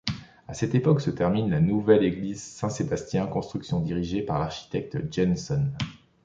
À 0.47 0.55
cette 0.55 0.73
époque 0.73 0.99
se 0.99 1.11
termine 1.11 1.51
la 1.51 1.59
nouvelle 1.59 2.03
église 2.03 2.41
Saint-Sébastien, 2.41 3.27
construction 3.27 3.79
dirigée 3.79 4.23
par 4.23 4.39
l'architecte 4.39 4.97
Jennesson. 5.13 5.69